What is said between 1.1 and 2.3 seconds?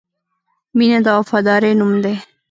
وفادارۍ نوم دی.